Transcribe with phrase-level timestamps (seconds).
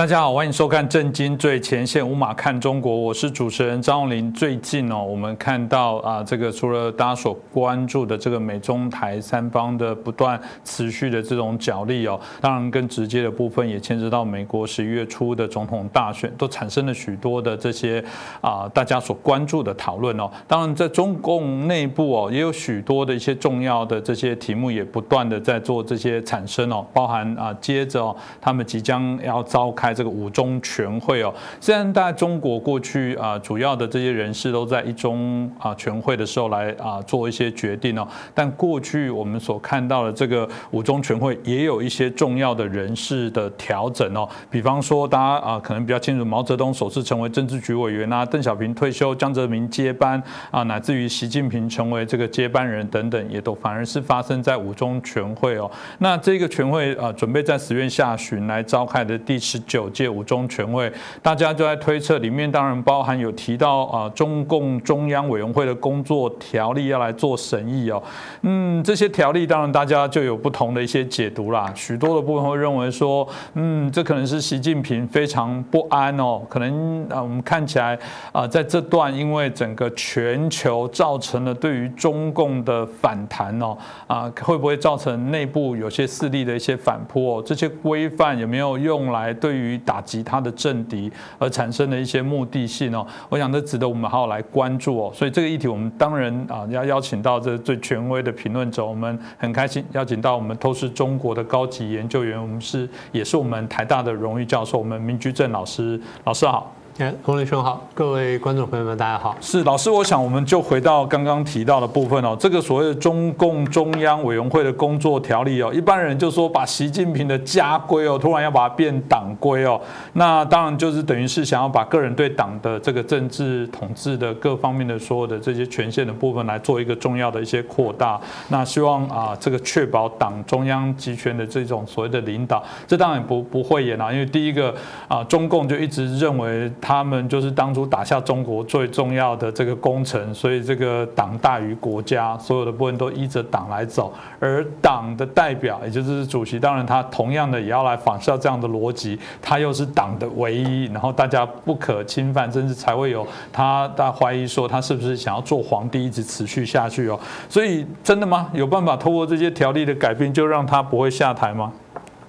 [0.00, 4.32] 大家好，欢迎收看《震惊最前线》，无马看中国，我是主持人张永林。
[4.32, 18.02] 最近哦，我们看到啊，这个除了大家所关注的这个美中台三方的不断持续的这种角力哦，当然更直接的部分也牵涉到美国十一月初的总统大选，都产生了许多的这些
[18.40, 20.30] 啊大家所关注的讨论哦。
[20.48, 29.89] 当然，在中共内部哦，也有许多的一些重要的这些题目也不断的在做这些产生哦，包含啊，接着哦，他们即将要召开。
[29.92, 55.70] 这个五中全会哦，虽然在中国过去啊，主要的这些人士都在一中啊全会的时候来啊做一些决定哦，但过去我们所看到的这个五中全会也有一些重要的人事的调整哦，比方说大家啊可能比较清楚，毛泽东首次成为政治局委员啊，邓小平退休，江泽民接班啊，乃至于习近平成为这个接班人等等，也都反而是发生在五中全会哦。
[55.98, 59.79] 那这个全会啊，准备在十月下旬来召开的第十九。
[59.80, 60.92] 九届五中全会，
[61.22, 68.02] 大家就在推测，里面当然包含有提到啊，中共中央委员会的工作条例要来做审议哦。
[68.42, 71.72] 嗯，这些条例当然大家就有不同的一些解读啦。
[71.74, 77.98] 许多的部分会认为说，嗯，这可能是习近平非常不安哦，可能啊，我们看起来
[78.32, 83.74] 啊，在这段因为整个全球造成了对于中共的反弹哦，
[84.06, 87.42] 啊，会不会造成内部有些势力的一些反扑哦？
[87.42, 95.12] 这些规范有没有用来对于打击他的政敌而产生的一些目的性哦，我想这值得我们好好来关注哦。
[95.14, 106.74] 所以这个议题，我们当然啊要邀请到这最权威的评论者，我们很开心邀请到我们透视中国的高级研究员，我们是也是我们台大的荣誉教授，我们明居正老师，老师好。
[106.98, 109.34] 哎，洪林兄好，各位观众朋友们，大家好。
[109.40, 119.80] 是老师，我想我们就回到刚刚提到的部分哦，这个所谓的中共中央委员会的工作条例哦，一般人就说把习近平的家规哦，突然要把它变党规哦，
[120.14, 134.74] 那当然就是等于是想要把个人对党的这个政治统治的各方面的所有的这些权限的部分来做一个重要的一些扩大，那希望啊这个确保党中央集权的这种所谓的领导，这当然不不会演啊，因为第一个
[135.08, 136.70] 啊中共就一直认为。
[136.80, 144.12] 他们就是当初打下中国最重要的这个工程，所以这个党大于国家，所有的部分都依着党来走。
[144.38, 157.20] 而党的代表，也就是主席，当然他同样的也要来仿效这样的逻辑，他又是党的唯一，然后大家不可侵犯，甚至才会有他大家怀疑说他是不是想要做皇帝一直持续下去哦。
[157.48, 158.48] 所以真的吗？
[158.52, 161.72] 有办法透过这些条例的改变，就让他不会下台吗？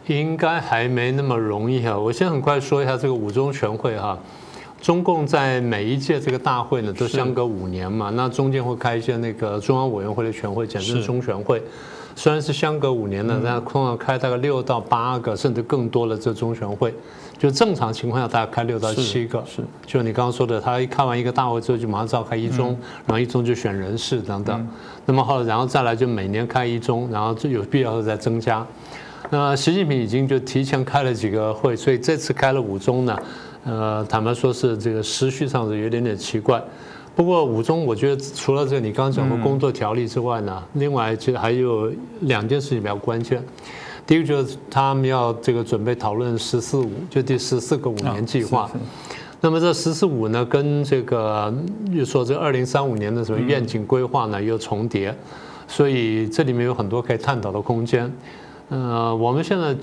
[0.08, 1.98] 应该还没那么容易哈。
[1.98, 4.18] 我先很快说一下这个五中全会哈。
[4.82, 11.62] 中共在每一届这个大会呢，都相隔五年嘛，那中间会开一些那个中央委员会的全会，简称中全会。
[12.16, 16.94] 虽然是相隔五年呢，但通常开大概六到八个，甚至更多的这中全会。
[17.38, 19.44] 就正常情况下，大概开六到七个。
[19.48, 24.68] 是，就你刚刚说的，他一开完一个大会之后，就马上召开一中，然后一中就选人事等等。
[25.06, 28.66] 那么后来，然后再来就每年开一中，然后就有必要再增加。
[29.30, 33.16] 那习近平已经就提前开了几个会，所以这次开了五中呢。
[33.64, 36.62] 呃，坦白说是这个时序上是有点点奇怪。
[37.16, 41.92] 不过五中，我觉得除了这个你刚刚讲的工作条例之外呢，另外其实还有
[42.22, 43.44] 两件事情比较关键。
[44.08, 48.72] 第一个就是他们要这个准备讨论“十四五”，就第十四个五年计划。
[49.42, 51.54] 那么这“十四五”呢，跟这个
[51.92, 55.14] 又说这二零三五年的什么愿景规划呢又重叠，
[55.68, 58.12] 所以这里面有很多可以探讨的空间。
[58.70, 59.76] 呃，我们现在。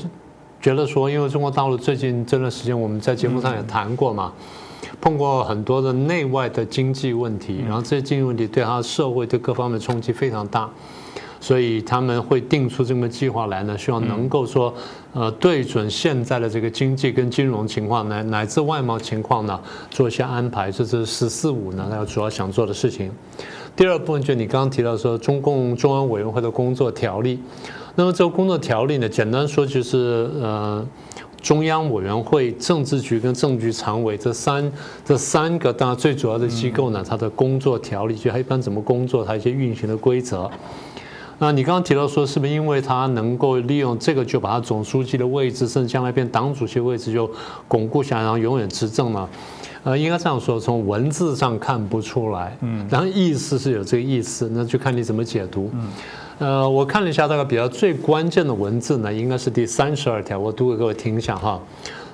[0.60, 4.32] 觉得说，因为中国大陆最近这段时间，我们在节目上也谈过嘛，
[5.00, 10.68] 碰过很多的内外的经济问题，然后这些经济问题对他社会对各方面冲击非常大，
[11.40, 14.74] 所以他们会定出这么计划来呢，希望能够说，
[15.12, 19.60] 呃，对准现在的这个经济跟金融情况乃乃至外贸情况呢，
[19.90, 23.12] 做一些安排，这是“十四五”呢，他主要想做的事情。
[23.78, 27.38] 第二部分就你刚刚提到说，中共中央委员会的工作条例。
[27.94, 30.84] 那么这个工作条例呢，简单说就是呃，
[31.40, 34.72] 中央委员会、政治局跟政局常委这三
[35.04, 40.50] 这三个当然最主要的机构呢，它的工作条例就它一般怎么工作，它一些运行的规则。
[41.40, 47.30] 那你刚刚提到说，是不是因为他能够利用这个，就把他总书记的位置，甚至将来变党主席位置就
[47.68, 49.28] 巩固下来，然后永远执政呢？
[49.84, 55.88] 呃，应该这样说，从文字上看不出来，嗯，然后意思是有这个意思，那就看你怎么解读，嗯。
[56.40, 61.60] 呃，我看了一下，大概比较最关键的文字呢，应该是第三十二条，我读给各位听一下哈。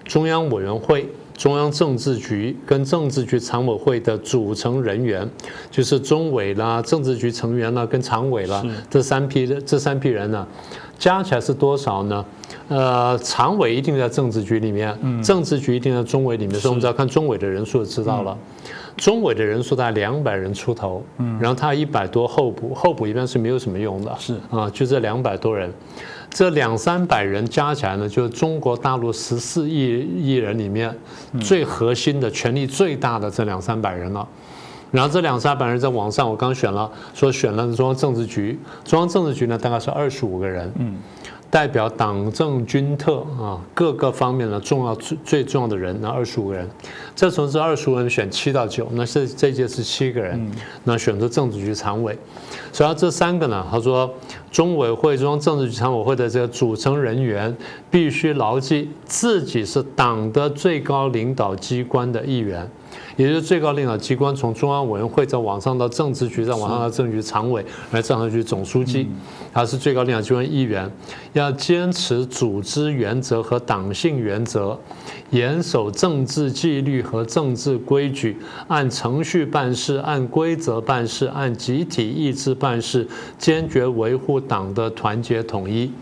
[0.05, 5.29] 中央委员会、中央政治局跟政治局常委会的组成人员，
[5.71, 10.47] 就是中委啦、政治局成员啦跟常委啦，这三批的这三批人呢，
[10.99, 12.25] 加起来是多少呢？
[12.69, 18.37] 呃，常委一定在政治局里面，政治局一定在中委里面，所以我们只要看中委的人数就知道了。
[18.97, 24.35] 中委的人数大概两百人出头，嗯，然后他一百多候补，候补一般是没有什么用的，是。
[24.51, 25.69] 啊，就这两百多人，
[26.35, 30.93] 这两三百人加起来呢，就是中国大陆十四亿亿人里面
[31.41, 34.27] 最核心的、权力最大的这两三百人了。
[34.91, 40.97] 然后这两三百人在网上，我刚选了，说选了中央政治局，中央政治局呢大概是二十五个人，嗯。
[41.55, 46.69] 代表党政军特啊各个方面的重要最最重要的人，那二十五个人，
[47.15, 50.51] 这从这二十五人选七到九，那这这届是七个人，
[50.83, 52.19] 那选择政治局常委，
[52.73, 54.13] 主要这三个呢，他说
[54.51, 57.57] 中委会中央政治局常委会的这个组成人员
[57.89, 62.69] 必须牢记自己是党的最高领导机关的一员。
[63.17, 69.09] 也就是最高领导机关从中央委员会在往上到政治局，在往上到政治局常委，来政治局总书记，
[69.53, 70.91] 他是最高领导机关议员，
[71.33, 74.79] 要坚持组织原则和党性原则，
[75.31, 78.37] 严守政治纪律和政治规矩，
[78.69, 83.07] 按程序办事，按规则办事，按集体意志办事，
[83.39, 85.93] 坚决维护党的团结统一。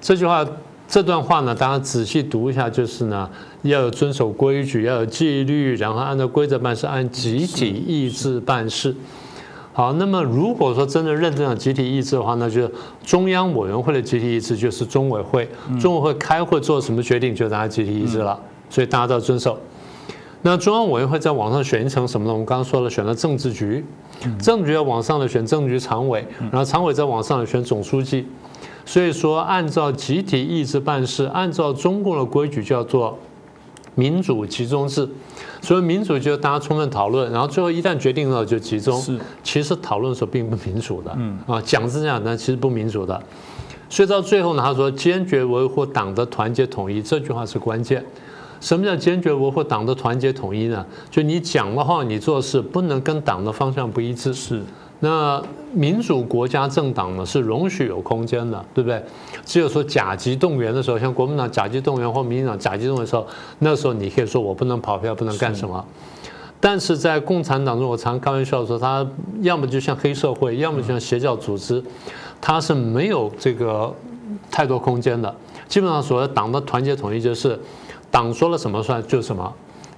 [0.00, 0.46] 这句话。
[0.92, 3.30] 这段话呢，大家仔细读一下，就是呢，
[3.62, 8.94] 要有遵守规矩，要有纪律，然后按照规则办事，按集体意志办事。
[9.72, 12.70] 好，那么如果说真的认真的集体意志的话，那就
[13.04, 15.48] 中央委员会的集体意志就是中委会，
[15.80, 19.58] 中委会开会做什么决定，就大家集体意志了，所以大家都要遵守。
[20.42, 22.32] 那中央委员会在网上选一层什么呢？
[22.32, 23.84] 我们刚刚说了，选了政治局，
[24.38, 28.26] 政治局要往上的选政治局常委，然后常委在往上的选总书记。
[28.84, 33.16] 所以说，按照集体意志办事，按照中共的规矩叫做
[34.00, 35.06] 民主集中制。
[35.62, 38.98] 所以民主就是大家充分讨论，然后最后一旦决定了就集中。
[38.98, 41.12] 是，其实讨论的时候并不民主的。
[41.18, 43.22] 嗯啊，讲是这样，但其实不民主的。
[43.90, 48.02] 所以到最后呢，他说坚决维护党的团结统一，这句话是关键。
[48.60, 50.84] 什么叫坚决维护党的团结统一呢？
[51.10, 54.32] 就你讲的话，你做事不能跟党的方向不一致。
[54.32, 54.62] 是。
[55.00, 55.42] 那
[55.72, 59.02] 民主国家政党呢是容许有空间的，对不对？
[59.44, 63.26] 只有说甲级动员的时候，像国民党甲级动员或民进党甲级动员的时候，
[63.60, 65.82] 那时候你可以说我不能跑票，不能干什么。
[66.60, 69.06] 但是在共产党中，我常开玩笑说，他
[69.40, 71.82] 要么就像黑社会，要么就像邪教组织，
[72.38, 73.90] 他是没有这个
[74.50, 75.34] 太多空间的。
[75.66, 77.58] 基本上，所谓党的团结统一就是
[78.10, 79.50] 党说了什么算就什么。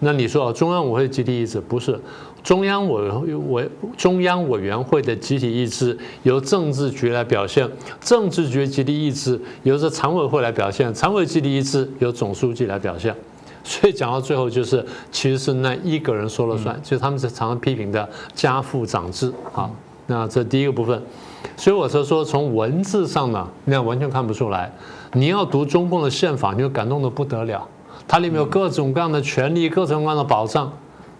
[0.05, 1.99] 那你说中央委员会集体意志不是？
[2.43, 3.09] 中央委
[3.51, 7.71] 委中央委员会的集体意志由政治局来表现，
[8.01, 13.15] 政治局集体意志由这常委会来表现，常委集体意志由总书记来表现。
[13.63, 19.33] 所以讲到最后，就是其实是那一个人说了算，就是他们是常常批评的家父长制。
[19.53, 19.73] 好，
[20.09, 21.01] 那这第一个部分。
[21.57, 24.73] 所以我是说，从文字上呢，那完全看不出来。
[25.13, 27.69] 你要读中共的宪法，你就感动的不得了。
[28.07, 30.71] 它里面有各种各样的权利，各种各样的保障。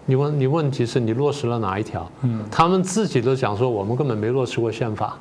[0.05, 2.05] 你问你问题是你落实了哪一条？
[2.23, 5.17] 嗯，他们自己都讲说我们根本没落实过宪法。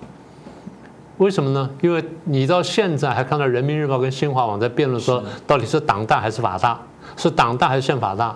[1.18, 1.70] 为什么呢？
[1.80, 6.80] 因为你到现在还看到人民日报跟新华网在辩论说，到底是党大还是法大？
[7.16, 8.34] 是党大还是宪法大？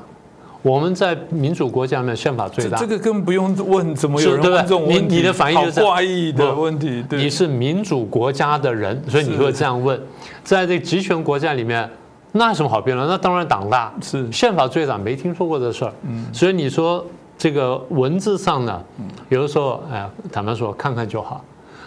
[0.62, 2.78] 我们在民主国家里面宪法最大。
[2.78, 5.16] 这个更不用问，怎么有人问这种问题？
[5.16, 7.04] 你的反应就是怪异的问题。
[7.10, 10.00] 你是民主国家的人，所以你会这样问。
[10.44, 11.90] 在这集权国家里面。
[12.36, 13.08] 那有什么好辩论？
[13.08, 15.92] 那当然党大是宪法最大，没听说过这事儿。
[16.02, 17.04] 嗯，所以你说
[17.38, 18.82] 这个文字上呢，
[19.28, 21.44] 有的时候哎，坦白说看看就好。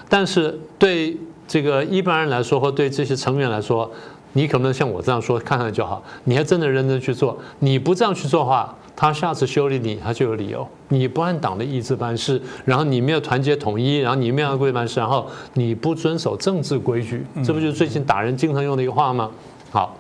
[0.08, 1.16] 但是对
[1.48, 3.90] 这个一般人来说，或对这些成员来说，
[4.34, 6.02] 你可能像我这样说看看就好。
[6.24, 10.68] 你还真的认真去做，你不这样去做的话，他下次修理你，他就有理由。
[10.88, 19.30] 你不按党的意志办事，然后你没有团结统一，然后你没有按规办事，然后你不遵守政治规矩，这不就是最近打人经常用的一个话吗？
[19.72, 19.96] 好。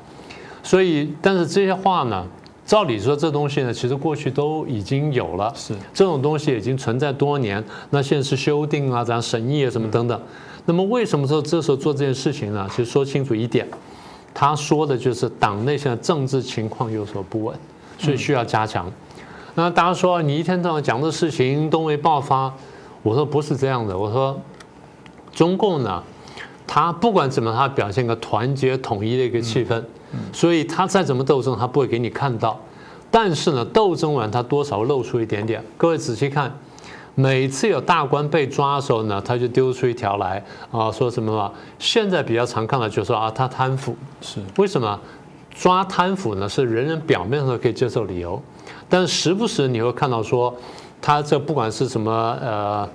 [0.70, 2.24] 所以，但是这些话呢，
[2.64, 7.64] 照理说这东西呢，其实过去都已经有了，是这种东西已经存在多年。
[7.90, 10.22] 那现在是修订啊，咱审议啊，什么等等。
[10.66, 12.68] 那么为什么说这时候做这件事情呢？
[12.70, 13.68] 其实说清楚一点，
[14.32, 17.58] 他说的就是党内现在政治情况有所不稳，
[17.98, 18.86] 所以需要加强。
[19.56, 22.54] 那大家说你一天到晚讲的事情都没爆发，
[23.02, 23.98] 我说不是这样的。
[23.98, 24.40] 我说
[25.34, 26.04] 中共呢，
[26.68, 29.84] 他不管怎么，他表现个团结统一的一个气氛。
[30.34, 32.60] 所以他再怎么斗争，他不会给你看到。
[33.12, 35.64] 但是呢，斗争完他多少露出一点点。
[35.78, 36.56] 各位仔细看，
[37.16, 41.52] 每次有大官被抓的时候呢，他就丢出一条来啊，说什么嘛？
[41.80, 45.00] 现在比较常看到就是说啊，他贪腐是为什么？
[45.52, 48.40] 抓贪腐呢是人人表面上可以接受理由，
[48.88, 50.56] 但时不时你会看到说，
[51.02, 52.88] 他这不管是什么呃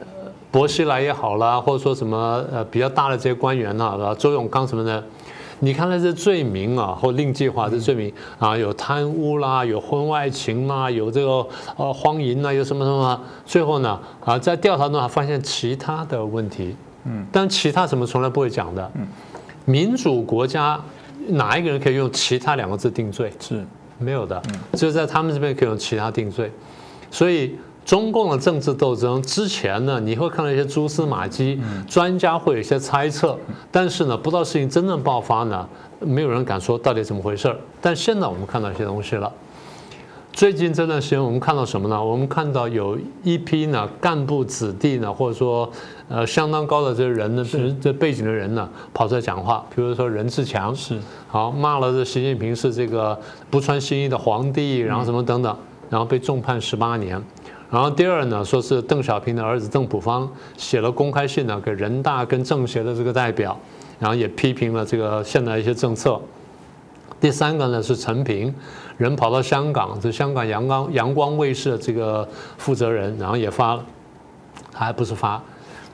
[0.00, 0.06] 呃
[0.50, 5.04] 薄熙来也好啦，或者说什么呃比较大的这些官员呐，周永康什么的。
[5.64, 19.06] 你看那些罪名啊，或令计划的罪名啊，有贪污啦，有婚外情啦，有这个呃荒淫啦，有什么什么，最后呢啊，在调查中还发现其他的问题，嗯，但其他什么从来不会讲的，嗯，
[19.64, 20.78] 民主国家
[21.28, 23.32] 哪一个人可以用其他两个字定罪？
[23.40, 23.64] 是
[23.98, 24.42] 没有的，
[24.74, 26.52] 只有在他们这边可以用其他定罪，
[27.10, 27.56] 所以。
[27.84, 33.38] 中共的政治斗争之前呢，你会看到一些蛛丝马迹，专家会有一些猜测，
[33.70, 35.68] 但是呢，不知道事情真正爆发呢，
[36.00, 37.56] 没有人敢说到底怎么回事儿。
[37.80, 39.30] 但现在我们看到一些东西了。
[40.32, 42.02] 最近这段时间我们看到什么呢？
[42.02, 45.70] 我们看到有一批呢干部子弟呢，或者说
[46.08, 47.46] 呃相当高的这些人呢，
[47.80, 50.98] 这背景的人呢，跑出来讲话，比如说任志强是
[51.28, 53.16] 好骂了这习近平是这个
[53.48, 55.56] 不穿新衣的皇帝，然后什么等等，
[55.88, 57.22] 然后被重判十八年。
[57.74, 63.58] 然后第二呢，说是邓小平的儿子邓朴方写了公开信呢，给人大跟政协的这个代表，
[63.98, 66.20] 然后也批评了这个现在一些政策。
[67.20, 68.54] 第三个呢是陈平，
[68.96, 72.28] 人跑到香港，这香港阳光阳光卫视的这个
[72.58, 73.84] 负责人，然后也发了，
[74.72, 75.42] 还不是发，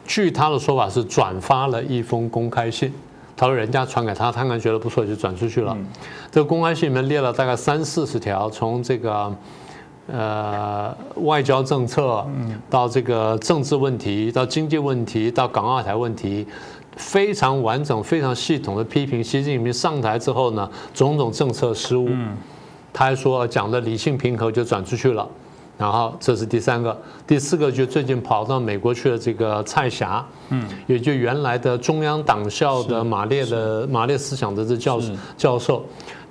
[0.06, 2.92] 据他的说法是转发了一封公开信，
[3.34, 5.74] 他说人家传给他，他看觉得不错就转出去了。
[6.30, 9.34] 这个公开信里面列了大概三四十条，从这个。
[10.12, 12.26] 呃，外交政策，
[12.68, 16.46] 到这个政治问题，到经济问题，到港澳台问题，
[16.96, 22.08] 非常完整、非常系统的批评习近平上台之后呢，种种政策失误。
[22.92, 25.28] 他还说讲的理性平和就转出去了。
[25.78, 26.94] 然后这是第三个，
[27.26, 35.00] 第四个就最近跑到美国去了这个蔡霞，嗯，也就原来的中央党校的马列的马列思想的这教
[35.38, 35.82] 教授。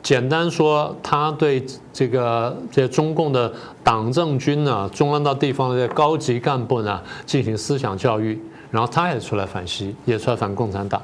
[0.02, 3.52] 简单说，他对这个这中共的
[3.84, 8.40] 党政军呢，中央到地方的这高级干部呢，进行思想教育，
[8.72, 11.02] 然后他也出来反西，也出来反共产党，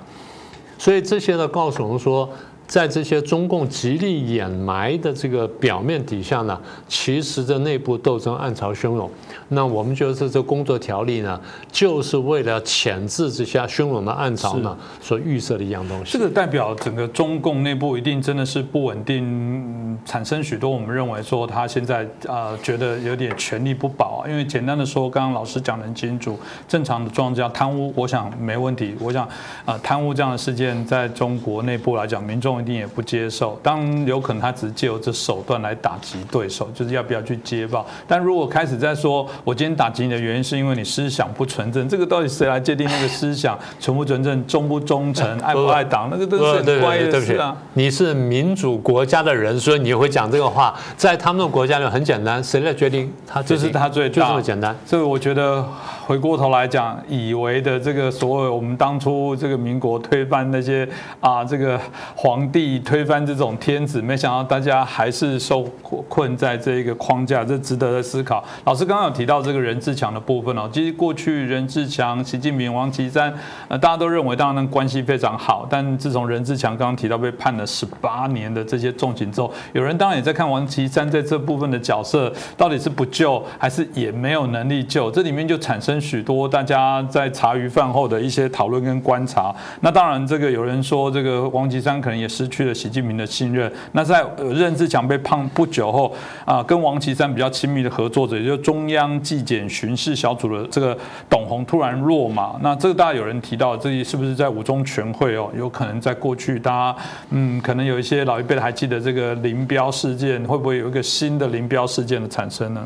[0.78, 2.30] 所以这些呢，告诉我们说。
[2.67, 9.10] 在这些中共极力掩埋的这个表面底下呢，其实这内部斗争暗潮汹涌。
[9.50, 11.39] 那我们觉得这工作条例呢，
[11.72, 16.13] 就是为了潜制这些汹涌的暗潮呢，所预设的一样东西。
[16.13, 24.27] 这个代表整个中共内部一定真的是不稳定，产生许多我们认为说他现在啊觉得有点权力不保啊。
[24.27, 28.95] 因为简单的说，刚刚老师讲的很清楚，正常的状况下贪污，我想没问题。
[29.00, 29.29] 我想
[29.63, 32.55] 啊，贪污这样的事件在中国内部来讲，民众。
[32.62, 37.86] 一定也不接受，当有可能他只是借由这手段来打击对手，就是要不要去接报。
[38.08, 46.10] 但如果开始在说，我今天打击你的原因是因为你思想不纯正，这个到底谁来界定那个思想 纯不纯正、忠不忠诚、爱不爱党？
[46.12, 47.56] 那个都是很怪的事啊。
[47.74, 53.12] 你是民主国家的人，所以你会讲这个话，在他们的国家里很简单，谁来决定？
[53.28, 54.76] 他这是他最就这么简单。
[54.86, 55.66] 所以我觉得。
[56.08, 60.88] 回过头来讲，以为的这个所谓我们当初这个民国推翻那些
[61.20, 61.82] 啊，这个
[62.16, 65.64] 皇帝推翻这种天子，没想到大家还是受
[66.08, 68.44] 困在这一个框架，这值得的思考。
[68.66, 73.34] 老师刚刚有提到这个任志强的部分哦，其实过去任志强、习近平、王岐山，
[73.68, 85.95] 呃，大家都认为当然关系非常好，但自从任志强刚刚提到被判了十八年的这些重刑之后，有人当然也在看王岐山在这部分的角色到底是不救还是也没有能力救，这里面就产生。
[86.00, 93.72] 许多大家在茶余饭后的一些讨论跟观察，那当然这个有人说这个王岐山可能也失去了习近平的信任。
[93.92, 96.14] 那在任志强被判不久后
[96.46, 100.98] 啊，跟王岐山比较亲密的合作者，也就中央纪检巡视小组的这个
[101.30, 102.56] 董宏突然落马。
[102.62, 105.50] 那这个大家有人提到，这里是不是在五中全会哦？
[105.58, 106.96] 有可能在过去大家
[107.30, 112.86] 嗯，可能有一些老一辈的还记得这个林彪事件，会不会有一个新的林彪事件的产生呢？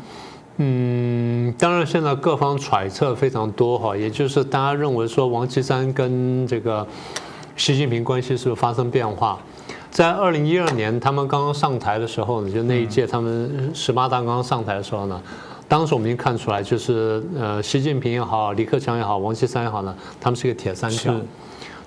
[0.62, 6.86] 嗯，当然，现在各方揣测非常多哈，也就是大家认为说王岐山跟这个
[7.56, 9.38] 习近平关系是不是发生变化？
[9.90, 15.18] 在二零一二年他们刚刚上台的时候呢，就那一届他们十八大刚刚上台的时候呢，
[15.66, 21.14] 当时我们已经看出来，就是呃，习近平也好，李克强也好，王岐山也好呢，他们是一个铁三角。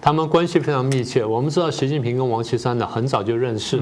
[0.03, 1.23] 他们关系非常密切。
[1.23, 3.81] 我们知道习近平跟王岐山呢很早就认识，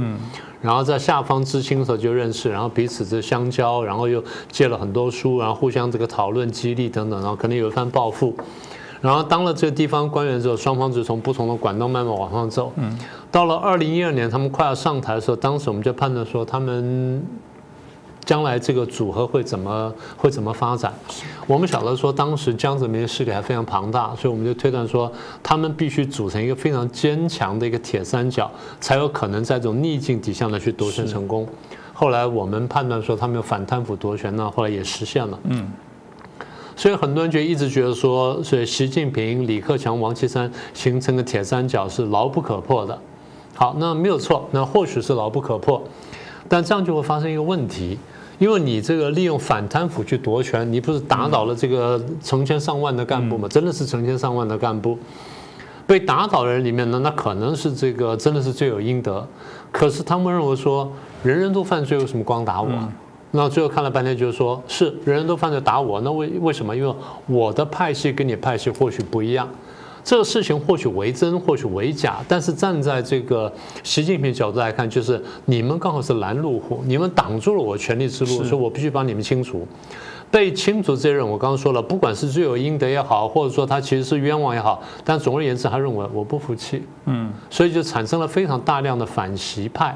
[0.61, 8.35] 然后在下方知青的时候就认识，然后彼此是相交，然后又借了很多书，然后互相这个讨论激励等等，然后可能有一番抱负。
[9.01, 12.71] 然后当了这个地方官员之后，双方就从不同的管道慢慢往上走。
[13.31, 17.25] 到了二零一二年，他们快要上台的时候，当时我们就判断说他们。
[18.31, 20.93] 将来这个组合会怎么会怎么发展？
[21.45, 25.11] 我们晓得说，当时江泽民的势力还非常庞大，所以我们就推断说，
[25.43, 31.45] 他们必须组成一个非常坚强的一个铁三角，才有可能在这种逆境底下呢去夺权成功。
[31.93, 35.37] 后来我们判断说，他们有反贪腐夺权呢，后来也实现了。
[35.49, 35.69] 嗯，
[36.73, 42.97] 所以很多人就一直觉得说，所以习近平、李克强、王岐山形成的铁三角是牢不可破的。
[43.53, 45.83] 好，那没有错，那或许是牢不可破，
[46.47, 47.99] 但这样就会发生一个问题，
[48.41, 53.47] 因为你这个利用反贪腐去夺权，你不是打倒了这个成千上万的干部吗？
[53.47, 54.97] 真的是成千上万的干部。
[55.85, 59.27] 被打倒的人里面呢，那可能是这个真的是罪有应得，
[59.71, 62.67] 可是他们认为说人人都犯罪，为什么光打我？
[63.29, 66.75] 那最后看了半天就是说，是人人都犯罪打我，那为为什么？
[66.75, 66.91] 因为
[67.27, 69.47] 我的派系跟你派系或许不一样，
[70.03, 73.51] 这个事情或许为真，或许为假，但是站在这个
[73.83, 79.67] 习近平角度来看，就是你们刚好是拦路虎，你们挡住了我权力之路，所以我必须把你们清除。
[80.31, 89.87] 被清除这些人，我刚刚说了，不管是罪有应得也好，或者说他其实是冤枉也好，但总而言之，他认为我不服气，嗯，所以就产生了非常大量的反习派，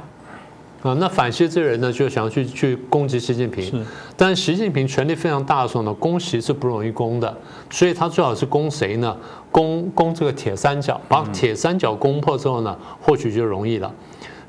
[0.82, 3.86] 啊，那反习这些人呢，就想要去去攻击习近平，
[4.18, 7.34] 但习近平权力非常大的时候呢，攻习是不容易攻的，
[7.70, 9.16] 所以他最好是攻谁呢？
[9.56, 13.90] 攻攻这个铁三角，把铁三角攻破之后呢，或许就容易了。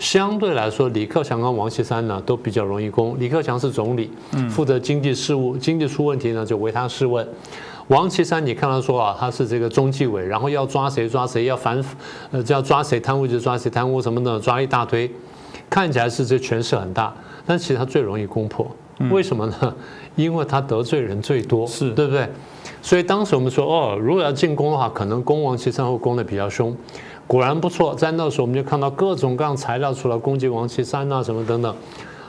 [0.00, 3.14] 相对来说，李克强跟王岐山呢都比较容易攻。
[3.20, 4.10] 李克强是总理，
[4.50, 7.24] 负责经济事务，经济出问题呢就唯他是问。
[7.86, 11.80] 王岐山，你看他说啊，他是这个中纪委，然后要抓谁抓谁，要反
[12.32, 15.08] 呃要抓谁贪污就抓谁贪污什么的，抓一大堆，
[15.70, 17.14] 看起来是这权势很大，
[17.46, 18.68] 但其实他最容易攻破。
[19.12, 19.72] 为什么呢？
[20.16, 22.28] 因为他得罪人最多，是对不对？
[22.86, 26.72] 所以当时我们说，哦，如果要进攻的话，可能攻王岐山会攻的比较凶。
[27.26, 31.74] 果然不错，在那时候我们就看到各种各样材料出来攻击王岐山啊什么等等。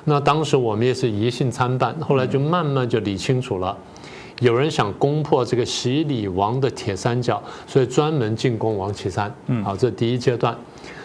[0.05, 3.77] 那当时我们也是疑信参半，后来就慢慢就理清楚了。
[4.39, 9.31] 有人想攻破这个习李王的铁三角，所以专门进攻王岐山。
[9.45, 10.57] 嗯，好，这第一阶段。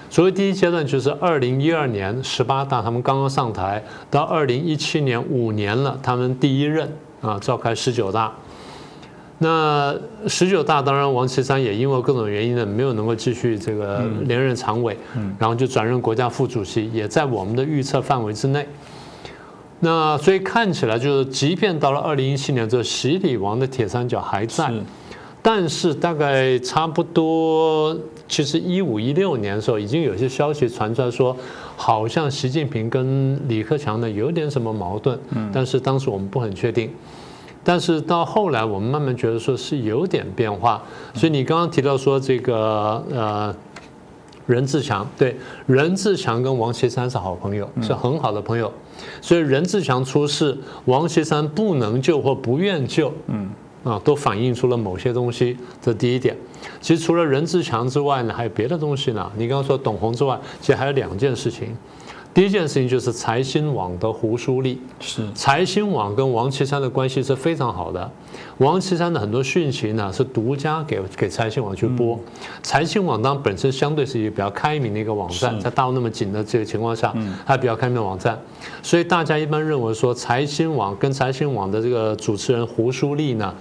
[0.08, 8.32] 所谓第一阶段，就是二零一二年十八大他们刚刚上台，到二零一七年五年了，他们第一任啊召开十九大。
[9.42, 9.92] 那
[10.28, 14.96] 十九大当然，王岐山也因为各种原因呢，没有能够继续这个连任常委，
[15.36, 18.64] 然后就转任国家副主席，也在我们的预测范围之内。
[19.80, 24.72] 那所以看起来就是，即便到了二零一七年，这习李王的铁三角还在，
[25.42, 27.96] 但是大概差不多，
[28.28, 31.36] 其实一五一六年的时候，已经有些消息传出来说，
[31.76, 35.18] 好像习近平跟李克强呢有点什么矛盾，
[35.52, 36.88] 但是当时我们不很确定。
[37.64, 40.82] 但是到后来，我们慢慢觉得说是有点变化。
[41.14, 43.54] 所以你刚刚提到说这个呃，
[44.46, 48.72] 任志强对任志强跟王岐山是好朋友，是很好的朋友。
[49.20, 53.48] 所以任志强出事，王岐山不能救或不愿救，嗯
[53.84, 55.56] 啊，都反映出了某些东西。
[55.80, 56.36] 这第一点。
[56.80, 59.30] 其实除了任志强之外呢，还有别的东西呢。
[59.36, 61.76] 你刚刚说董宏之外，其实还有两件事情。
[62.34, 68.10] 第一件事情就是财新网的胡舒立，是财新网跟王岐山的关系是非常好的。
[68.56, 72.18] 王岐山的很多讯息呢是独家给给财新网去播。
[72.62, 77.14] 财新网当本身相对是一个比较开明的一个网站，在大陆那么紧的这个情况下，
[77.44, 78.40] 它比较开明的网站，
[78.82, 83.54] 所以大家一般认为说财新网跟财新网的这个主持人胡舒立呢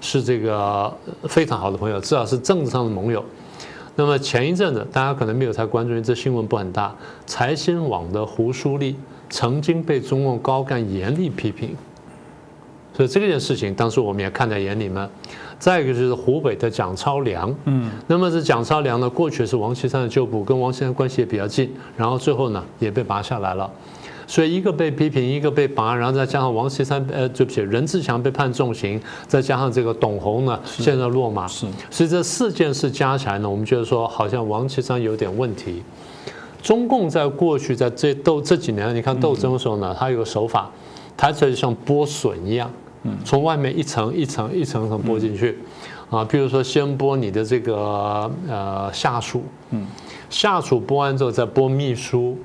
[0.00, 0.90] 是这个
[1.28, 3.22] 非常好的朋友，至少是政治上的盟友。
[3.96, 6.94] 那么前一阵子，大家可能没有太关注，因为这新闻不很大。
[7.26, 8.96] 财新网的胡舒立
[9.30, 11.76] 曾经被中共高干严厉批评，
[12.92, 15.08] 所以这件事情当时我们也看在眼里面。
[15.56, 23.70] 再一个就是湖北的蒋超良，嗯，那么这蒋超良呢，过去是王岐山的旧部，跟王岐山关系也比较近，然后最后呢也被拔下来了。
[24.26, 35.82] 所以一个被批评，一个被拔，然后再加上王岐山，呃，对不起，任志强被判重刑，再加上这个董宏呢，现在落马，是，所以这四件事加起来呢，我们觉得说好像王岐山有点问题。
[36.62, 40.70] 中共在过去在这斗这几年，你看斗争的时候呢，它有个手法，
[41.16, 42.70] 它就像剥笋一样，
[43.24, 45.58] 从外面一层一层一层层剥进去，
[46.08, 49.86] 啊，比如说先剥你的这个呃下属，嗯。
[50.34, 52.36] 下属播完之后再播秘书，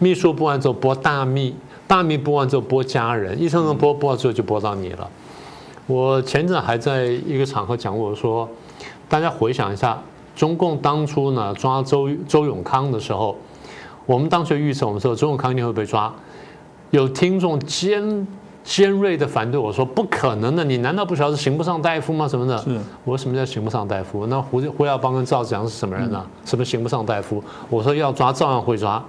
[0.00, 1.54] 秘书播完之后播大秘，
[1.86, 5.08] 大秘播完之后播家人，一层层播播完之后就播到你了。
[5.86, 8.48] 我前阵还在一个场合讲过，说
[9.08, 9.96] 大家回想一下，
[10.34, 13.36] 中共当初呢抓周周永康的时候，
[14.06, 16.12] 我们当时预测我们说周永康一定会被抓，
[16.90, 18.26] 有听众尖。
[18.66, 22.26] 尖锐的反对我说：“不可能的，你难道不晓得是刑不上大夫吗？
[22.26, 22.56] 什么的？
[23.04, 24.26] 我说什么叫刑不上大夫？
[24.26, 26.26] 那胡胡耀邦跟赵子阳是什么人呢？
[26.44, 27.42] 什么刑不上大夫？
[27.70, 29.00] 我说要抓照样会抓。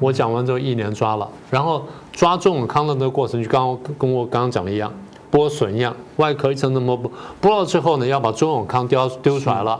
[0.00, 4.90] 我讲完之后一年抓了，然后抓周永康的那个过程就刚跟我刚刚讲的一样，
[5.30, 7.10] 剥笋一样，外壳一层层剥剥，
[7.42, 9.78] 剥到最后呢要把周永康丢丢出来了。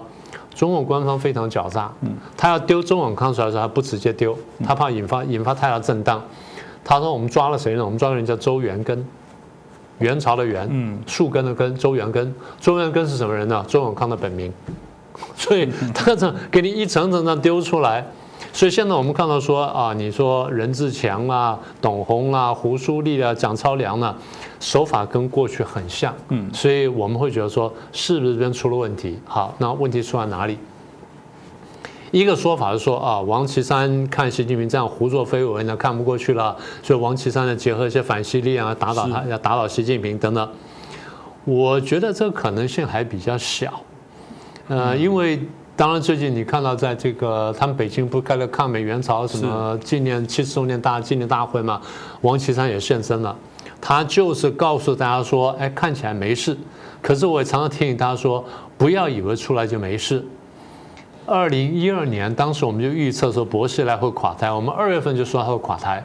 [0.55, 1.91] 中共官方非常狡诈，
[2.37, 6.23] 他要丢周永康出来的时候，他不直接丢，他怕引发引发太大震荡。”
[6.89, 7.85] 他说：“我们抓了谁呢？
[7.85, 9.05] 我们抓了人叫周元根，
[9.99, 12.33] 元朝的元，嗯，树根的根，周元根。
[12.61, 13.65] 周元根是什么人呢？
[13.67, 14.53] 周永康的本名。
[15.35, 18.07] 所以他这给你一层层的丢出来，
[18.53, 24.15] 所以现在我们看到说啊，你说任志强啊、董宏啊、胡舒立啊、蒋超良呢，
[24.61, 29.19] 手法跟过去很像，嗯，所以我们会觉得说，是不是这边出了问题？
[29.25, 30.59] 好，那问题出在哪里？
[32.11, 40.49] 一个说法是说啊，王岐山看习近平这样胡作非为呢，看不过去了，所以王岐山呢结合一些反西力量打倒他，要打倒习近平等等。
[41.45, 43.81] 我觉得这个可能性还比较小，
[44.69, 45.41] 呃，因为。
[45.79, 51.79] 当然，最近你看到在这个他们北京不开了抗美援朝什么纪念七十周年大纪念大会嘛？
[52.23, 53.37] 王岐山也现身了，
[53.79, 56.57] 他就是告诉大家说，哎，看起来没事，
[57.03, 58.43] 可是我也常常提醒大家说，
[58.79, 60.25] 不要以为出来就没事。
[61.27, 66.03] 二零一二年，当时我们就预测说博士来会垮台，我们二月份就说他会垮台，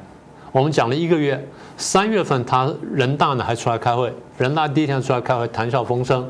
[0.51, 6.27] 我们讲了一个月，三月份他人大呢还出来开会，人大第一天出来开会谈笑风生。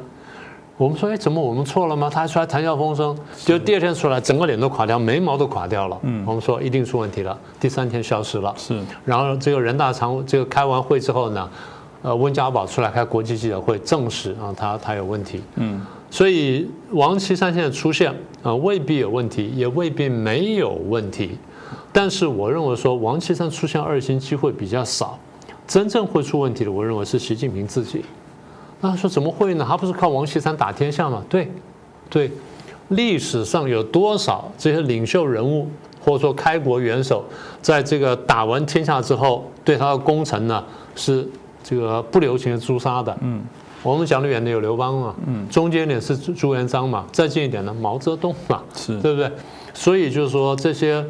[0.78, 2.10] 我们说，哎，怎么我们错了吗？
[2.12, 5.98] 他还出来谈笑风生，就第二天出来，整个脸都垮掉，眉毛都垮掉了。
[6.02, 7.38] 嗯，我们说一定出问题了。
[7.60, 8.54] 第三天消失了。
[8.58, 8.78] 是。
[9.06, 11.50] 然后这个人大常这个开完会之后呢，
[12.02, 15.42] 呃，温家宝出来开国际记者会，证实啊，他他有问题。
[15.56, 15.80] 嗯。
[16.12, 21.38] 所以王岐山现在出现啊，未必有问题，也未必没有问题。
[21.94, 25.18] 但是我认为说，王岐山出现二星机会比较少，
[25.66, 28.04] 真正会出问题的，我认为是习近平自己。
[28.82, 29.66] 那说怎么会呢？
[29.68, 31.24] 他不是靠王岐山打天下吗？
[31.30, 31.50] 对，
[32.10, 32.30] 对，
[32.90, 35.70] 历史上有多少这些领袖人物
[36.04, 37.24] 或者说开国元首，
[37.62, 40.64] 在这个打完天下之后，对他的功臣呢
[40.96, 41.26] 是
[41.64, 43.16] 这个不留情的诛杀的？
[43.22, 43.42] 嗯，
[43.84, 49.32] 我们讲的远的有刘邦嘛，嗯，中间点是朱元璋嘛，再近一点呢毛泽东嘛，是对不对？
[49.74, 51.06] 所以就是说这些。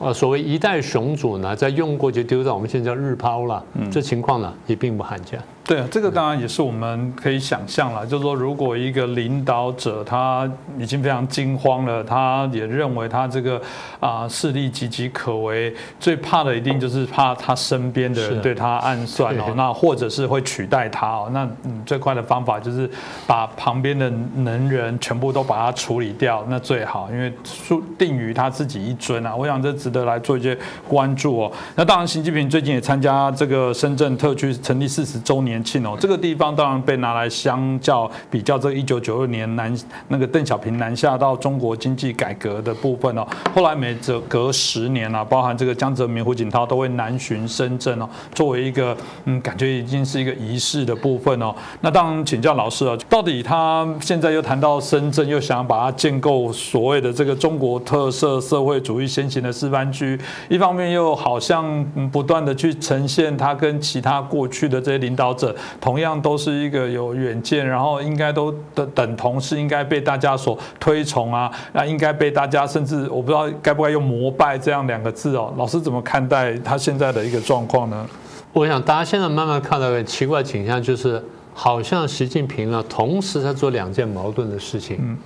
[0.00, 5.40] 啊，所谓一代雄主呢，在用过就丢掉我们现在叫日抛了，这情况呢也并不罕见。
[5.64, 13.62] 对啊，这个当然也是我们可以想象了，就是说，如果一个领导者他已经非常惊慌了，他也认为他这个
[14.00, 22.90] 啊势力岌岌可危，最怕的一定就是怕他身边的人对他暗算哦，那或者是会取代他哦，那嗯最快的方法就是
[23.24, 29.34] 把旁边的能人全部都把他处理掉，那最好，因为输定于他自己一尊啊。
[29.34, 31.52] 我想这值得来做一些关注哦。
[31.76, 35.51] 那当然，习近平最近也参加这个深圳特区成立四十周年。
[35.52, 39.76] 年庆哦，这个地方当然被拿来相较比较，这一九九二年南
[40.08, 51.54] 那个邓小平南下到中国经济改革的部分哦，后来每隔隔十年啊，包含这个江泽民、胡锦涛都会南巡深圳哦，作为一个嗯，感觉已经是一个仪式的部分哦。
[51.82, 65.54] 那当然请教老师啊，到底他现在又谈到深圳，又想把它建构所谓的这个中国特色社会主义先行的示范区，一方面又好像不断的去呈现他跟其他过去的这些领导者。
[65.80, 75.52] 同样都是一个有远见，然后应该都等等同是应该被大家所推崇啊，那应该被大家甚至我不知道该不该用膜拜这样两个字哦。
[75.56, 78.06] 老师怎么看待他现在的一个状况呢？
[78.52, 81.22] 我想大家现在慢慢看到一个奇怪景象，就是
[81.54, 84.98] 好像习近平呢同时在做两件矛盾的事情。
[85.00, 85.18] 嗯，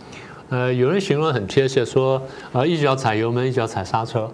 [0.51, 4.31] 呃，有人形容很贴切，说呃一脚踩油门，一脚踩刹车。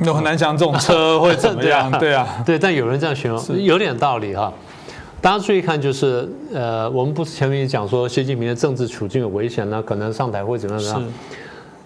[0.00, 1.90] 那很难想这种车会怎么样？
[1.98, 4.52] 对啊，对，但有人这样形容，有点道理哈。
[5.20, 11.02] 大家注意看，就是呃，我们不是前面也讲说习近平的政治处境有危险呢，可能上台会怎么样？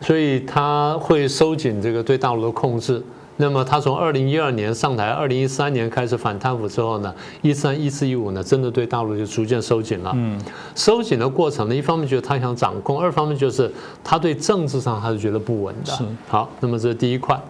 [0.03, 3.03] 所以他会收紧这个对大陆的控制。
[3.39, 10.13] 那么他从二零一二年上台，二零一三年开始反贪腐之后呢，一三一四一五呢，真的对大陆就逐渐收紧了。
[10.15, 10.39] 嗯，
[10.75, 13.73] 收紧的过程呢，一方面就是他想掌控，二方面就是
[14.05, 15.91] 他对政治上他是觉得不稳的。
[15.91, 17.41] 是好，那么这是第一块。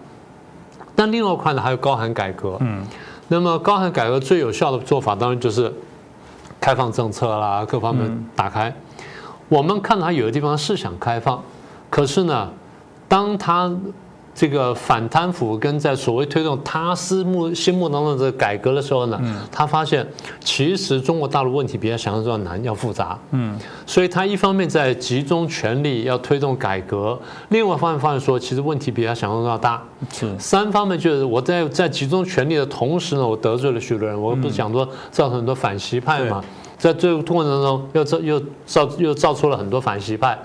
[0.95, 2.57] 但另外一块呢，还有高喊改革。
[2.61, 2.81] 嗯。
[3.27, 5.73] 那么高喊改革最有效的做法，当然就是
[6.59, 8.73] 开放政策啦，各方面打开。
[9.49, 11.41] 我们看到他有的地方是想开放，
[11.89, 12.49] 可是呢，
[13.07, 13.75] 当他。
[14.35, 20.05] 这个反贪腐跟在所谓推动他心目心目当中的改革的时候呢，他发现
[20.39, 27.17] 其实中国大陆问题比他想象中要难要复杂，嗯，所以他一方面在集中全力要推动改革，
[27.49, 30.27] 另外一方面发现说其实问题比他想象中要大，是。
[30.39, 36.43] 三方面就是我在在集中全力的同时呢，我得罪了许多人，我不是讲说造成很多反习派嘛，
[36.77, 40.37] 在这个过程当中又造又造又造出了很多反习派。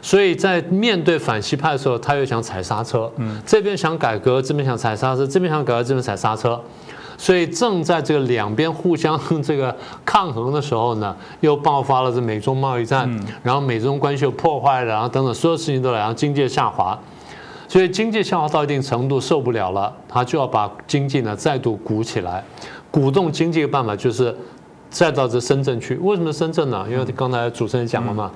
[0.00, 6.60] 所以在面对反西派的时候，他又想踩刹车，嗯，这边想改革，这边想踩刹车，这边想改革，这边踩刹车，
[7.16, 13.08] 所以正在这个两边互相这个抗衡的时候呢，又爆发了这美中贸易战，
[13.42, 16.98] 然后美中关系又破坏了，然后等等所有事情都来，然后经济下滑，
[17.66, 22.44] 所以经济下滑到一定程度受不了了，他就要把经济呢再度鼓起来，
[22.90, 24.34] 鼓动经济的办法就是
[24.90, 25.96] 再到这深圳去。
[25.96, 26.86] 为什么深圳呢？
[26.90, 28.30] 因为刚才主持人讲了嘛，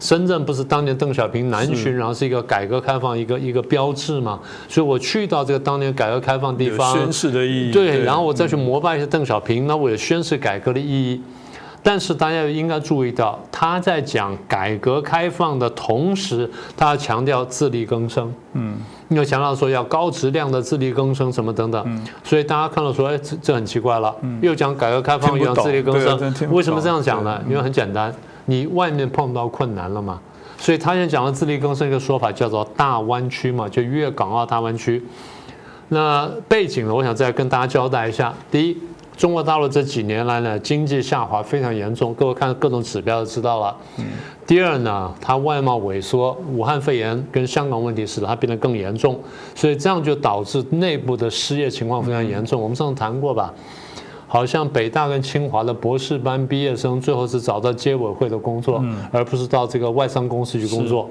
[0.00, 4.40] 深圳不是当年邓小平南巡，然后是一个改革开放一个一个标志嘛。
[4.68, 7.72] 所以我去到这个当年改革开放地方，宣誓的意义。
[7.72, 11.20] 对，然后我再去膜拜一下邓小平，那我也宣誓改革的意义。
[11.80, 18.34] 但是大家应该注意到，他在讲改革开放的同时，他强调自力更生。
[18.54, 18.76] 嗯，
[19.08, 21.82] 又强调说要高质量的自力更生什么等等。
[21.86, 24.14] 嗯，所以大家看到说，哎，这这很奇怪了。
[24.20, 27.40] 嗯，又讲改革开放，又讲自力更生，为什么这样讲呢？
[27.48, 28.14] 因为很简单，
[28.46, 30.20] 你外面碰到困难了嘛。
[30.58, 35.04] 所以他现在讲的自力更生一个说法叫做大湾区嘛，就粤港澳大湾区。
[35.88, 38.32] 那背景呢，我想再跟大家交代一下。
[38.50, 38.76] 第一。
[39.18, 43.76] 中国大陆这几年来呢，经济下滑非常严重，各位看各种指标就知道了。
[44.46, 49.18] 第二呢，它外贸萎缩，武汉肺炎跟香港问题使得它变得更严重，
[49.56, 52.62] 所以这样就导致内部的失业情况非常严重。
[52.62, 53.52] 我们上次谈过吧？
[54.28, 61.10] 好像北大跟清华的博士班毕业生最后是找到街委会的工作，而不是到这个外商公司去工作。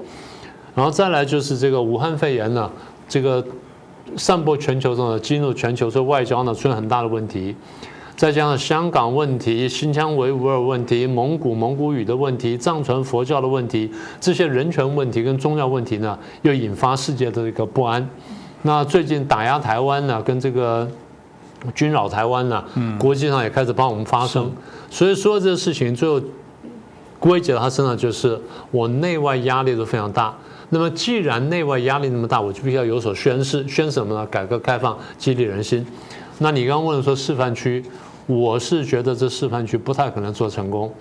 [0.74, 2.70] 然后再来就是这个武汉肺炎呢，
[3.06, 3.44] 这个
[4.16, 7.54] 散播全球中的进入全球，所以外交呢出现很大的问题。
[8.18, 13.88] 再加上香港问题、新疆维吾尔问题、蒙古蒙古语的问题、藏传佛教的问题，
[14.20, 18.04] 这些人权问题跟宗教问题呢，又引发世界的一个不安。
[18.62, 20.90] 那最近打压台湾呢，跟这个
[21.76, 22.64] 军扰台湾呢，
[22.98, 24.50] 国际上也开始帮我们发声。
[24.90, 26.20] 所以说这个事情最后
[27.20, 28.36] 归结到他身上，就是
[28.72, 30.36] 我内外压力都非常大。
[30.70, 34.26] 那么既然内外压力那么大，我就必须要有所宣誓，宣什么呢？
[34.26, 35.86] 改革开放，激励人心。
[36.40, 37.84] 那你刚刚问说示范区。
[38.28, 40.92] 我是觉得这示范区不太可能做成功，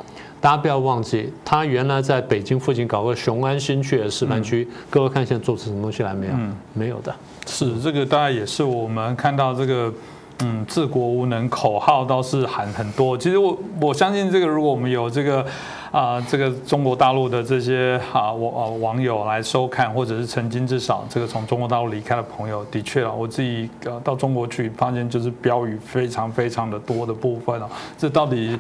[0.41, 6.33] 大家不要忘记，他原来在北京附近搞个雄安新区的示范区，各位看现在做出什么东西来没有？
[6.73, 7.13] 没有的。
[7.45, 9.93] 是这个，大概也是我们看到这个，
[10.39, 13.17] 嗯，治国无能口号倒是喊很多。
[13.17, 15.45] 其实我我相信这个，如果我们有这个。
[15.91, 28.57] 啊，这个中国大陆的这些啊网网友来收看，或者是曾经至少这个从中国大陆离开的朋友，的确啊，我自己呃到中国去，发现就是标语非常非常的多的部分啊，这到底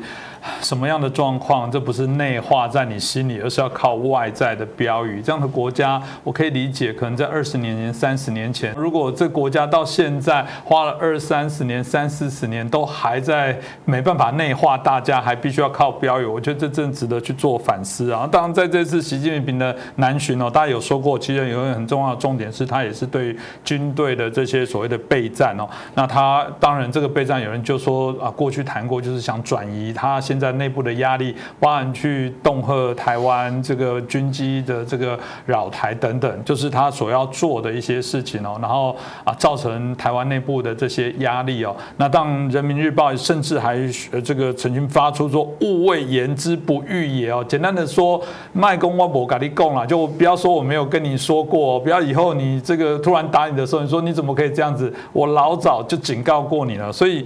[0.61, 1.69] 什么样的状况？
[1.69, 5.21] 这不是内化在你心里，而是要靠外在的标语。
[5.21, 17.17] 这样的国家，我可以理解，可能在二十年前、三十年前，如果这国家到现在花了二三十年、三四十年，都还在没办法内化，大家还必须要靠标语，我觉得这真值得。
[17.27, 18.29] 去做反思啊！
[18.31, 25.67] 当然，在这次习近平的南巡哦，大家有说过，其实有一个很重要的重点是，他也是对军队的这些所谓的备战哦。
[25.95, 38.57] 那他当然这个备战，有人就说啊，过去谈过，就是想转移他现在内部的压力，包含去恫吓台湾这个军机的这个扰台等等，就是他所要做的一些事情哦。
[38.61, 41.75] 然后啊，造成台湾内部的这些压力哦。
[41.97, 43.77] 那当人民日报甚至还
[44.23, 47.07] 这个曾经发出说，勿谓言之不预。
[47.07, 54.93] 也哦，简单的说，卖公我不跟你讲了，就不要说我没有跟你说过，不要以后你这个突然打你的时候，你说你怎么可以这样子？
[55.13, 56.91] 我老早就警告过你了。
[56.91, 57.25] 所以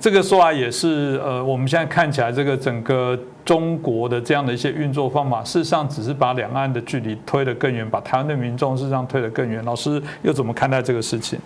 [0.00, 9.64] 这个说法也是，呃，我们现在看起来这个整个中国的这样的一些运作方法，事实上只是把两岸的距离推得更远，把台湾的民众事实上推得更远。
[9.64, 11.38] 老师又怎么看待这个事情？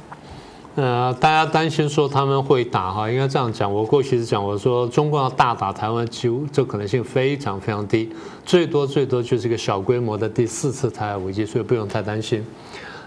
[0.76, 3.72] 呃，大家担心说他们会打哈，应该这样讲。
[3.72, 8.08] 我过去是讲，我说中国要大打台湾，几乎这可能性非常非常低，
[8.44, 12.44] 最多最多就是一个小规模的第四次台海危机，所以不用太担心。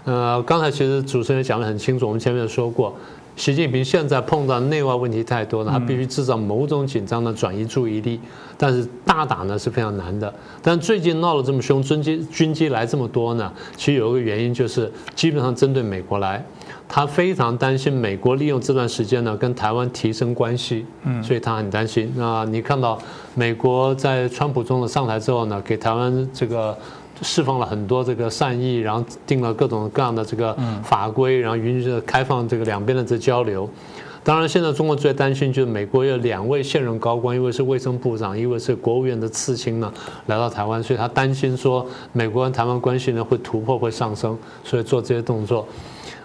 [0.04, 2.94] 呃，刚才其实主持人讲得很清楚，我们前面说过，
[3.36, 8.20] 习近平现在碰到内外问题太多了，他必须制造某种紧张的转移注意力，
[8.56, 10.32] 但是大打呢是非常难的。
[10.62, 16.44] 但最近闹得这么凶，军机军机来这么多呢，其实有一个原因就是基本上针对美国来。
[16.86, 22.12] 他非常担心美国利用这段时间呢跟台湾提升关系，嗯，所以他很担心。
[22.14, 22.98] 那你看到
[23.34, 26.76] 美国在川普总统上台之后呢，给台湾这个
[27.22, 33.68] 释放了很多这个善意，然后定了各种各样的这个法规，然后允许开放这个两边的这交流。
[34.22, 39.92] 当然，现在中国最担心就是美国有两位现任高官，一位是卫生部长，一位是国务院的次卿呢，
[40.26, 45.68] 来到台湾，所以他担心说美国跟台湾关系呢会突破会上升，所以做这些动作。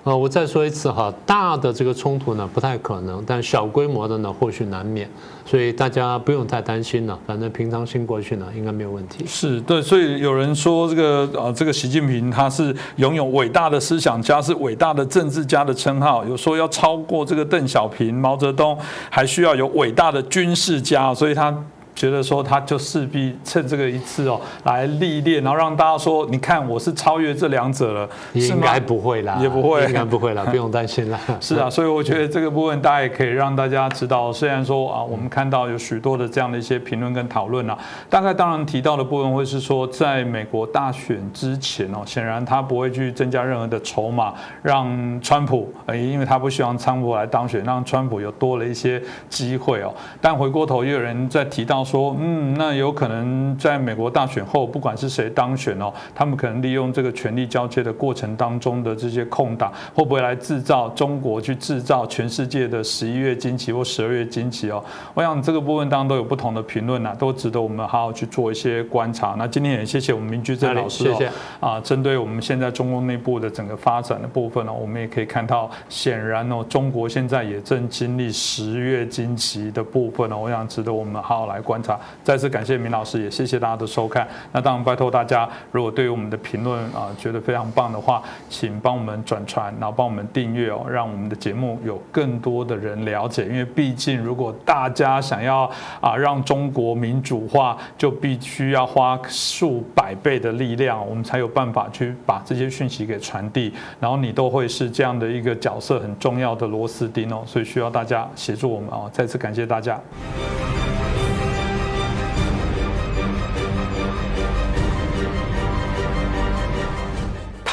[0.03, 5.09] 呃，我再说一次哈，大的这个冲突呢不太可能，但小规模的呢或许难免，
[5.45, 9.25] 所以大家不用太担心了，反正平常心过去呢应该没有问题。
[9.27, 18.77] 是对，所以有人说这个呃，这个习近平他是拥有伟大的思想家，是伟大的政治家的称号，有说要超过这个邓小平、毛泽东，
[19.09, 21.53] 还需要有伟大的军事家，所以他。
[21.99, 31.19] 觉得说他就势必趁这个一次哦来历练，然后让大家说，你看我是超越这两者了，应该不会啦，也不会，应该不会啦， 不用担心啦。
[31.41, 37.77] 是啊，所以我觉得这个部分大家也可以让大家知道，虽然说啊，我们看到有许多的这样的一些评论跟讨论啊，
[38.09, 44.33] 大概当然提到的部分会是说，在美国大选之前哦，显然他不会去增加任何的筹码，
[44.63, 44.87] 让
[45.21, 49.93] 川普，呃，因为他不希望川普来当选，让川普有多了一些机会哦。
[50.21, 64.83] 但回过头又有人在提到说，嗯，那有可能在美国大选后，不管是谁当选哦，他们可能利用这个权力交接的过程当中的这些空档，会不会来制造中国去制造全世界的十一月惊奇或十二月惊奇哦？
[65.13, 69.35] 我想这个部分当中都有不同的评论呐，都值得我们好好去做一些观察。
[69.37, 71.17] 那今天也谢谢我们明居正老师哦，
[71.59, 81.99] 啊，针对我们现在中共内部的整个发展的部分呢，我们也可以看到，显然哦，中国现在也正经历十月惊奇的部分呢，我想值得我们好好来观察。
[82.23, 84.27] 再次感谢明老师，也谢谢大家的收看。
[84.51, 93.45] 那当然拜托大家，如果对于我们的评论啊觉得非常棒的话，请帮我们转传，然后帮我们订阅哦，让我们的节目有更多的人了解。
[93.45, 95.69] 因为毕竟，如果大家想要
[96.01, 103.71] 啊让中国民主化，就必须要花数百倍的力量，我们才有办法去把这些讯息给传递。
[103.99, 109.09] 然后你都会是这样的一个角色，很重要的螺丝钉哦，所以需要大家协助我们哦。
[109.13, 109.99] 再次感谢大家。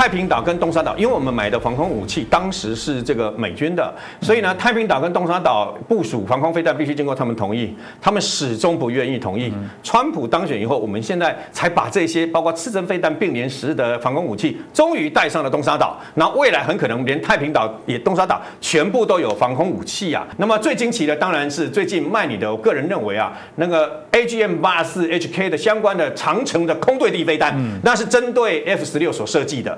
[0.06, 9.52] 太平岛跟东沙岛，因为我们买的防空武器当时是这个美军的，所以呢，太平岛跟东沙岛部署防空飞弹必须经过他们同意，他们始终不愿意同意。
[9.82, 15.98] 川普当选以后，我们现在才把这些包括刺针飞弹并联时的防空武器，终于带上了东沙岛。
[16.14, 20.24] 那未来很可能连太平岛也东沙岛全部都有防空武器啊。
[20.36, 29.76] 那么最惊奇的当然是最近卖你的，我个人认为啊，那个 AGM 八四 HK 的相关的长城的空对地飞弹，那是针对 F 十六所设计的。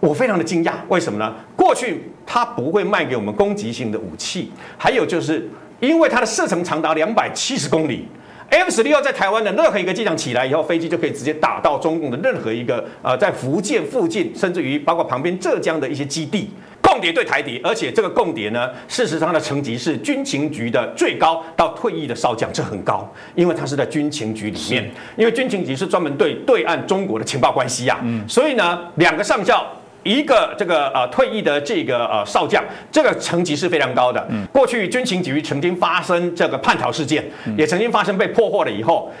[0.00, 1.32] 我非常的惊讶，为什么呢？
[1.56, 5.48] 过去它不会卖给我们攻击性的武器，还有就是
[5.78, 8.06] 因为它的射程长达两百七十公里
[8.50, 16.50] ，F 十六在台湾的任何一个机场起来以后，飞机就可以直接打到中共的任何一个呃在福建附近，甚至于包括旁边浙江的一些基地。
[16.82, 29.66] 共谍对台谍，而且这个共谍呢，事实上的层级是军情局的最高到退役的少将，这很高，因为他是在军情局里面，因为军情局是专门对对岸中国的情报关系呀，所以呢，两个上校。
[30.04, 34.28] 一个这个呃退役的这个呃少将，这个层级是非常高的。
[34.50, 37.24] 过去军情局曾经发生这个叛逃事件，
[37.56, 39.12] 也曾经发生被破获了以后。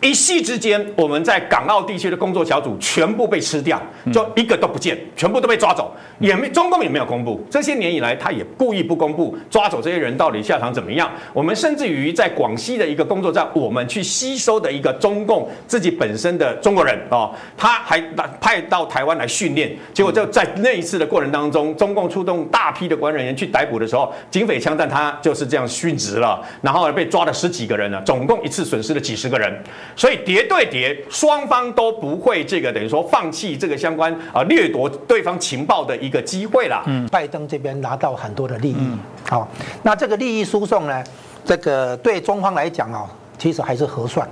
[0.00, 7.44] 一夕之间，我们在港澳地区的工作小组全部被吃掉，就一个都不见，全部都被抓走，也没中共也没有公布。
[7.50, 11.10] 这些年以来，他也故意不公布抓走这些人到底下场怎么样。
[11.34, 18.00] 我们甚至于在广西的一个工作站，我们去吸收的一个中共自己本身的中国人哦，他还
[18.40, 29.62] 派到台湾来训练，结果就在那一次的过程当中，中共出动大批的官人员去逮捕的时候，警匪枪战他就是这样殉职了，然后被抓了十几个人了，总共一次损失了几十个人。
[29.96, 36.82] 所以叠对叠，双方都不会这个等于说放弃这个相关啊掠夺对方情报的一个机会啦。
[36.86, 38.90] 嗯，拜登这边拿到很多的利益，
[39.28, 39.46] 好，
[39.82, 41.04] 那这个利益输送呢，
[41.44, 44.28] 这个对中方来讲啊，其实还是合算，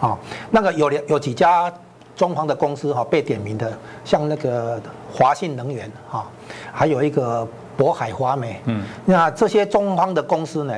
[0.00, 0.16] 啊，
[0.50, 1.72] 那个有两有几家
[2.16, 4.80] 中方的公司哈被点名的，像那个
[5.12, 6.26] 华信能源哈，
[6.72, 7.46] 还有一个
[7.78, 10.74] 渤海华美，嗯，那这些中方的公司呢？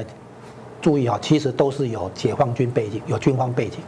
[0.83, 3.79] 注意啊，其实都是有解放军背景，有军方背景。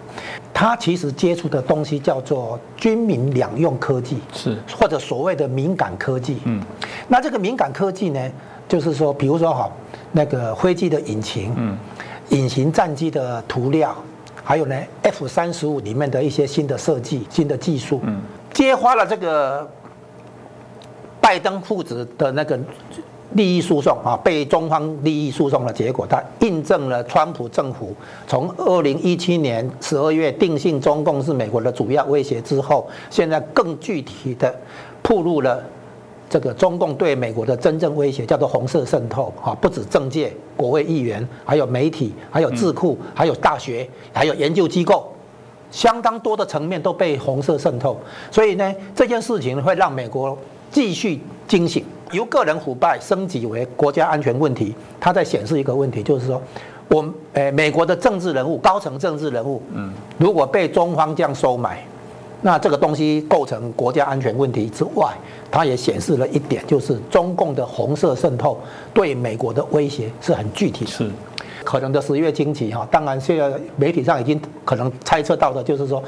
[0.55, 6.39] 他其实接触的东西叫做军民两用科技，是或者所谓的敏感科技。
[6.45, 6.63] 嗯，
[7.09, 8.31] 那这个敏感科技呢，
[8.69, 9.69] 就是说，比如说哈，
[10.13, 11.77] 那个飞机的引擎，嗯，
[12.29, 13.95] 隐形战机的涂料，
[14.45, 19.69] 还有呢，F 三十五里面的一些新的设计、新的技术，嗯，揭发了这个
[21.21, 22.59] 拜登父子的那个。
[23.35, 27.93] 利益诉讼啊，被中方利益诉讼的结果，它印证了川普政府
[28.27, 34.55] 从二零一七年十二月定性中共是美国的主要威胁之后，现在更具体的
[35.03, 35.63] 暴露了
[36.31, 45.13] 这个中共对美国的真正威胁，叫做红色渗透啊，不止政界、国会议员，还有媒体，还有智库，还有大学，还有研究机构，
[45.71, 47.99] 相当多的层面都被红色渗透，
[48.31, 50.37] 所以呢，这件事情会让美国
[50.71, 51.85] 继续惊醒。
[52.15, 56.41] 由个人腐败升级为国家安全问题，它在显示一个问题，就是说，
[56.89, 57.05] 我
[57.35, 61.85] 诶美国的政治人物、高层政治人物，嗯，如果被中方这样收买，
[62.41, 65.13] 那这个东西构成国家安全问题之外，
[65.51, 68.59] 它也显示了一点，就是中共的红色渗透
[68.93, 70.91] 对美国的威胁是很具体的。
[70.91, 71.11] 是。
[71.65, 76.03] 可能的十月经济哈，当然现在媒体上已经可能猜测到的就是说，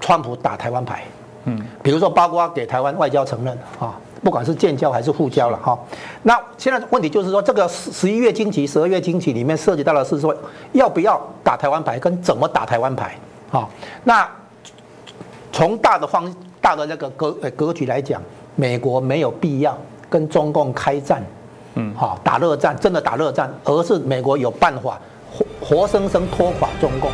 [0.00, 1.02] 川普打台湾牌，
[1.44, 5.78] 嗯，比如说包括给台湾外交承认啊，不管是建交还是互交了哈。
[6.22, 10.34] 那现在问题就是说，这个十十一月经济、十二月经济里面涉及到的是说，
[10.72, 13.16] 要不要打台湾牌，跟怎么打台湾牌
[13.50, 13.68] 啊？
[14.04, 14.28] 那
[15.52, 18.20] 从大的方大的那个格格局来讲，
[18.54, 19.76] 美国没有必要
[20.08, 21.22] 跟中共开战。
[21.74, 24.98] 嗯，好，打热战，真的打热战，而是美国有办法
[25.30, 27.10] 活活生生拖垮中共。